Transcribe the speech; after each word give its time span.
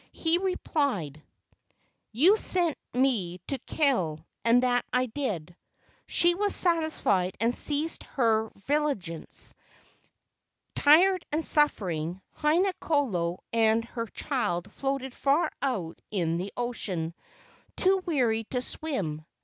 He 0.13 0.39
replied, 0.39 1.21
"You 2.11 2.35
sent 2.35 2.75
me 2.95 3.37
to 3.49 3.59
kill, 3.59 4.25
and 4.43 4.63
that 4.63 4.83
I 4.91 5.05
did." 5.05 5.55
She 6.07 6.33
was 6.33 6.55
satisfied 6.55 7.37
and 7.39 7.53
ceased 7.53 8.01
her 8.15 8.49
vigi¬ 8.61 9.09
lance. 9.19 9.53
Tired 10.73 11.23
and 11.31 11.45
suffering, 11.45 12.19
Haina 12.39 12.73
kolo 12.79 13.41
and 13.53 13.85
her 13.85 14.07
child 14.07 14.71
floated 14.71 15.13
far 15.13 15.51
out 15.61 16.01
in 16.09 16.37
the 16.37 16.51
ocean, 16.57 17.13
too 17.75 17.97
weary 18.03 18.45
to 18.45 18.59
swim. 18.63 19.23